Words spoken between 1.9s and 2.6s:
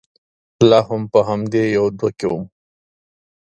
دوه کې ووم.